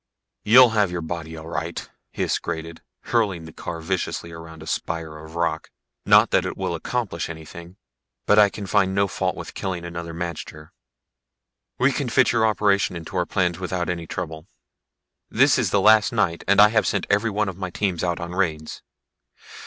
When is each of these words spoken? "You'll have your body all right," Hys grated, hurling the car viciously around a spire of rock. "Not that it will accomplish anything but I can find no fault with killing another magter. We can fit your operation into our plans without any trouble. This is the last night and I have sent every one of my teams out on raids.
"You'll 0.43 0.71
have 0.71 0.89
your 0.89 1.03
body 1.03 1.37
all 1.37 1.47
right," 1.47 1.87
Hys 2.15 2.39
grated, 2.39 2.81
hurling 3.03 3.45
the 3.45 3.53
car 3.53 3.79
viciously 3.81 4.31
around 4.31 4.63
a 4.63 4.65
spire 4.65 5.17
of 5.19 5.35
rock. 5.35 5.69
"Not 6.07 6.31
that 6.31 6.43
it 6.43 6.57
will 6.57 6.73
accomplish 6.73 7.29
anything 7.29 7.77
but 8.25 8.39
I 8.39 8.49
can 8.49 8.65
find 8.65 8.95
no 8.95 9.07
fault 9.07 9.35
with 9.35 9.53
killing 9.53 9.85
another 9.85 10.15
magter. 10.15 10.69
We 11.77 11.91
can 11.91 12.09
fit 12.09 12.31
your 12.31 12.47
operation 12.47 12.95
into 12.95 13.15
our 13.15 13.27
plans 13.27 13.59
without 13.59 13.89
any 13.89 14.07
trouble. 14.07 14.47
This 15.29 15.59
is 15.59 15.69
the 15.69 15.79
last 15.81 16.11
night 16.11 16.43
and 16.47 16.59
I 16.59 16.69
have 16.69 16.87
sent 16.87 17.05
every 17.07 17.29
one 17.29 17.47
of 17.47 17.59
my 17.59 17.69
teams 17.69 18.03
out 18.03 18.19
on 18.19 18.31
raids. 18.31 18.81